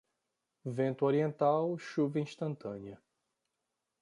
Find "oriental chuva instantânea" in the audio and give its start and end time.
1.05-2.97